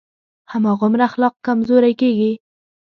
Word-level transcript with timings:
هماغومره 0.51 1.03
اخلاق 1.09 1.33
کمزوری 1.45 1.93
کېږي. 2.01 2.31